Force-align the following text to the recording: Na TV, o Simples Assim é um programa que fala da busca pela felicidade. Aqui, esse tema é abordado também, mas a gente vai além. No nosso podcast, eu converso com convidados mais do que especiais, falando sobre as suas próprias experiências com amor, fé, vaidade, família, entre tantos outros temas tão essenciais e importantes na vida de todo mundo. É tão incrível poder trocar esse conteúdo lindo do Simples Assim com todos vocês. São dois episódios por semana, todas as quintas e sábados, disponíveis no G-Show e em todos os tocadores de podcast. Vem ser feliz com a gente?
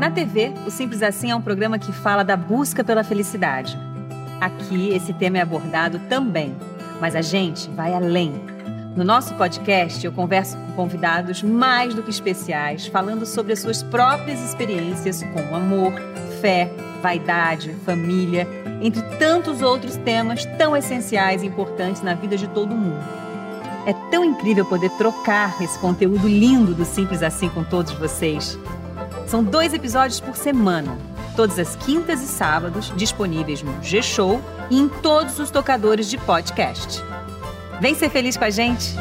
Na 0.00 0.10
TV, 0.10 0.54
o 0.66 0.70
Simples 0.70 1.02
Assim 1.02 1.30
é 1.30 1.36
um 1.36 1.42
programa 1.42 1.78
que 1.78 1.92
fala 1.92 2.24
da 2.24 2.34
busca 2.34 2.82
pela 2.82 3.04
felicidade. 3.04 3.78
Aqui, 4.40 4.94
esse 4.94 5.12
tema 5.12 5.36
é 5.36 5.42
abordado 5.42 5.98
também, 6.08 6.56
mas 6.98 7.14
a 7.14 7.20
gente 7.20 7.68
vai 7.68 7.92
além. 7.92 8.32
No 8.96 9.04
nosso 9.04 9.34
podcast, 9.34 10.02
eu 10.02 10.10
converso 10.10 10.56
com 10.56 10.72
convidados 10.72 11.42
mais 11.42 11.92
do 11.92 12.02
que 12.02 12.08
especiais, 12.08 12.86
falando 12.86 13.26
sobre 13.26 13.52
as 13.52 13.58
suas 13.58 13.82
próprias 13.82 14.40
experiências 14.40 15.22
com 15.22 15.54
amor, 15.54 15.92
fé, 16.40 16.72
vaidade, 17.02 17.74
família, 17.84 18.48
entre 18.80 19.02
tantos 19.18 19.60
outros 19.60 19.98
temas 19.98 20.46
tão 20.56 20.74
essenciais 20.74 21.42
e 21.42 21.46
importantes 21.46 22.00
na 22.00 22.14
vida 22.14 22.38
de 22.38 22.48
todo 22.48 22.74
mundo. 22.74 23.04
É 23.84 23.92
tão 24.10 24.24
incrível 24.24 24.64
poder 24.64 24.88
trocar 24.92 25.60
esse 25.60 25.78
conteúdo 25.78 26.26
lindo 26.26 26.72
do 26.72 26.86
Simples 26.86 27.22
Assim 27.22 27.50
com 27.50 27.62
todos 27.62 27.92
vocês. 27.92 28.58
São 29.30 29.44
dois 29.44 29.72
episódios 29.72 30.18
por 30.18 30.34
semana, 30.34 30.98
todas 31.36 31.56
as 31.56 31.76
quintas 31.76 32.20
e 32.20 32.26
sábados, 32.26 32.92
disponíveis 32.96 33.62
no 33.62 33.80
G-Show 33.80 34.40
e 34.68 34.76
em 34.76 34.88
todos 34.88 35.38
os 35.38 35.52
tocadores 35.52 36.10
de 36.10 36.18
podcast. 36.18 37.00
Vem 37.80 37.94
ser 37.94 38.10
feliz 38.10 38.36
com 38.36 38.42
a 38.42 38.50
gente? 38.50 38.96